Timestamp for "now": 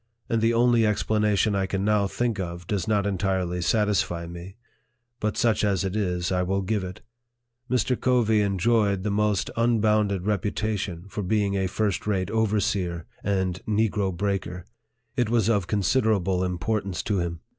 1.85-2.07